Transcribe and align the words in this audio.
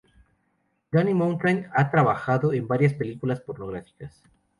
Danny 0.91 1.13
Mountain 1.13 1.67
ha 1.75 1.91
trabajado 1.91 2.53
en 2.53 2.67
varias 2.67 2.95
películas 2.95 3.39
pornográficas. 3.39 4.23